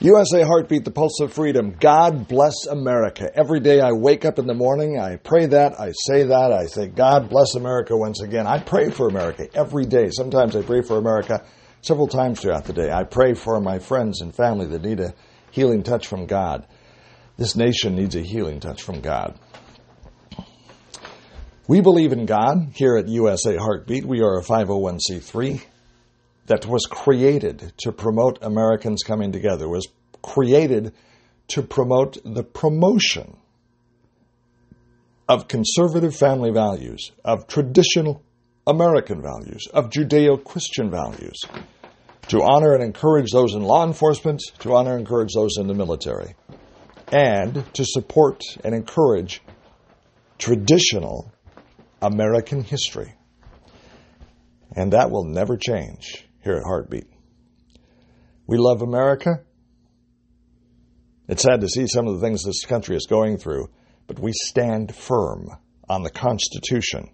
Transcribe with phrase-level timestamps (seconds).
[0.00, 1.74] USA Heartbeat, the pulse of freedom.
[1.80, 3.28] God bless America.
[3.34, 6.66] Every day I wake up in the morning, I pray that, I say that, I
[6.66, 8.46] say, God bless America once again.
[8.46, 10.10] I pray for America every day.
[10.12, 11.44] Sometimes I pray for America
[11.82, 12.92] several times throughout the day.
[12.92, 15.14] I pray for my friends and family that need a
[15.50, 16.64] healing touch from God.
[17.36, 19.36] This nation needs a healing touch from God.
[21.66, 24.04] We believe in God here at USA Heartbeat.
[24.04, 25.60] We are a 501c3
[26.48, 29.86] that was created to promote Americans coming together, was
[30.22, 30.92] created
[31.48, 33.36] to promote the promotion
[35.28, 38.22] of conservative family values, of traditional
[38.66, 41.38] American values, of Judeo Christian values,
[42.28, 45.74] to honor and encourage those in law enforcement, to honor and encourage those in the
[45.74, 46.34] military,
[47.12, 49.42] and to support and encourage
[50.38, 51.30] traditional
[52.00, 53.14] American history.
[54.76, 57.06] And that will never change here at Heartbeat.
[58.46, 59.40] We love America.
[61.28, 63.68] It's sad to see some of the things this country is going through,
[64.06, 65.50] but we stand firm
[65.88, 67.10] on the Constitution.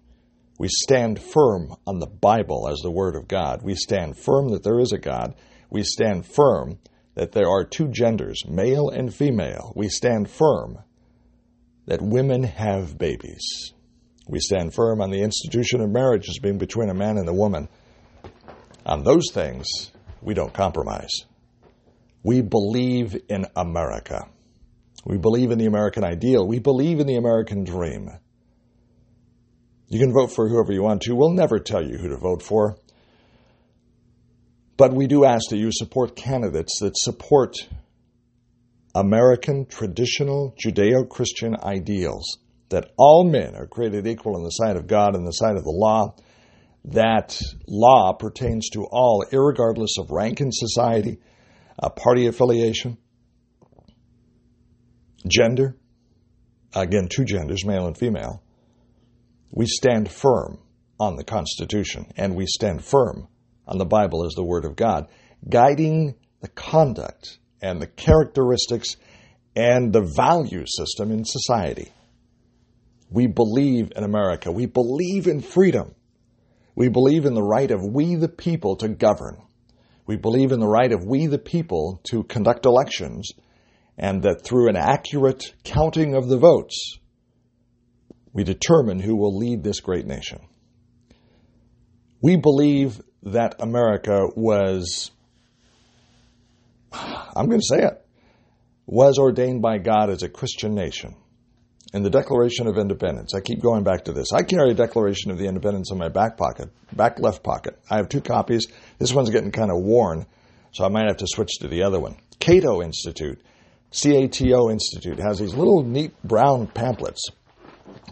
[0.57, 3.61] We stand firm on the Bible as the Word of God.
[3.61, 5.35] We stand firm that there is a God.
[5.69, 6.79] We stand firm
[7.15, 9.73] that there are two genders, male and female.
[9.75, 10.79] We stand firm
[11.87, 13.73] that women have babies.
[14.27, 17.33] We stand firm on the institution of marriage as being between a man and a
[17.33, 17.67] woman.
[18.85, 19.65] On those things,
[20.21, 21.11] we don't compromise.
[22.23, 24.27] We believe in America.
[25.05, 26.47] We believe in the American ideal.
[26.47, 28.09] We believe in the American dream.
[29.87, 31.15] You can vote for whoever you want to.
[31.15, 32.77] We'll never tell you who to vote for.
[34.77, 37.55] But we do ask that you support candidates that support
[38.93, 44.87] American traditional Judeo Christian ideals that all men are created equal in the sight of
[44.87, 46.15] God and the sight of the law,
[46.89, 51.19] that law pertains to all, regardless of rank in society,
[51.81, 52.97] uh, party affiliation,
[55.27, 55.75] gender,
[56.73, 58.43] again, two genders, male and female.
[59.51, 60.59] We stand firm
[60.99, 63.27] on the Constitution and we stand firm
[63.67, 65.07] on the Bible as the Word of God,
[65.47, 68.95] guiding the conduct and the characteristics
[69.55, 71.91] and the value system in society.
[73.09, 74.51] We believe in America.
[74.51, 75.95] We believe in freedom.
[76.75, 79.41] We believe in the right of we the people to govern.
[80.05, 83.31] We believe in the right of we the people to conduct elections,
[83.97, 86.99] and that through an accurate counting of the votes,
[88.33, 90.41] we determine who will lead this great nation.
[92.21, 95.11] We believe that America was,
[96.91, 98.05] I'm going to say it,
[98.85, 101.15] was ordained by God as a Christian nation
[101.93, 103.33] and the Declaration of Independence.
[103.33, 104.33] I keep going back to this.
[104.33, 107.79] I carry a Declaration of the Independence in my back pocket, back left pocket.
[107.89, 108.67] I have two copies.
[108.99, 110.25] This one's getting kind of worn,
[110.71, 112.17] so I might have to switch to the other one.
[112.39, 113.41] Cato Institute,
[113.91, 117.29] CATO Institute, has these little neat brown pamphlets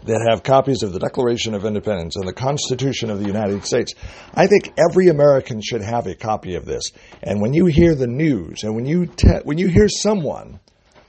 [0.04, 3.94] that have copies of the Declaration of Independence and the Constitution of the United States.
[4.34, 6.92] I think every American should have a copy of this.
[7.22, 10.60] And when you hear the news and when you te- when you hear someone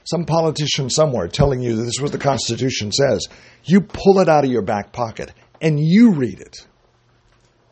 [0.06, 3.26] some politician somewhere telling you that this is what the Constitution says,
[3.64, 6.66] you pull it out of your back pocket and you read it.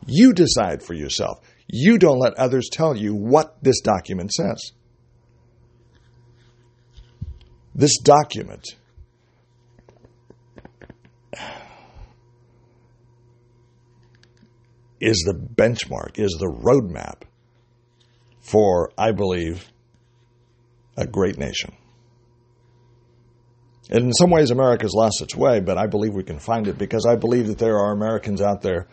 [0.05, 1.39] You decide for yourself.
[1.67, 4.71] You don't let others tell you what this document says.
[7.73, 8.75] This document
[14.99, 17.23] is the benchmark, is the roadmap
[18.41, 19.71] for, I believe,
[20.97, 21.73] a great nation.
[23.89, 27.05] In some ways, America's lost its way, but I believe we can find it because
[27.05, 28.87] I believe that there are Americans out there,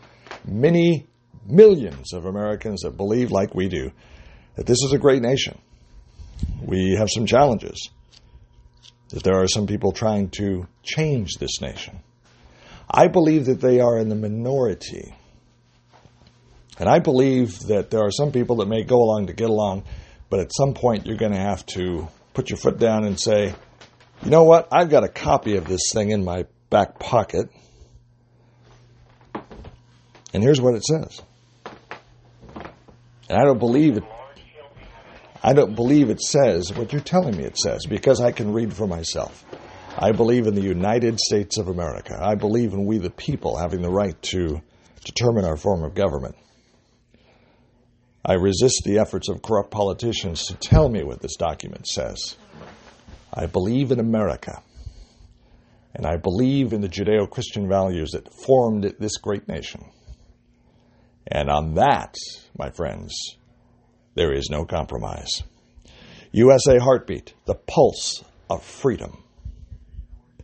[0.45, 1.07] many
[1.47, 3.91] millions of Americans that believe, like we do,
[4.57, 5.59] that this is a great nation.
[6.61, 7.89] We have some challenges,
[9.11, 12.01] that there are some people trying to change this nation.
[12.91, 15.15] I believe that they are in the minority.
[16.79, 19.85] And I believe that there are some people that may go along to get along,
[20.29, 23.55] but at some point you're going to have to put your foot down and say,
[24.25, 24.69] you know what?
[24.71, 27.49] I've got a copy of this thing in my back pocket.
[30.33, 31.21] And here's what it says.
[33.29, 34.05] And I don't believe it.
[35.43, 38.73] I don't believe it says what you're telling me it says because I can read
[38.73, 39.45] for myself.
[39.99, 42.17] I believe in the United States of America.
[42.19, 44.63] I believe in we the people having the right to
[45.05, 46.37] determine our form of government.
[48.25, 52.37] I resist the efforts of corrupt politicians to tell me what this document says.
[53.33, 54.63] I believe in America.
[55.95, 59.85] And I believe in the Judeo Christian values that formed this great nation.
[61.27, 62.15] And on that,
[62.59, 63.15] my friends,
[64.15, 65.43] there is no compromise.
[66.33, 69.23] USA Heartbeat, the pulse of freedom.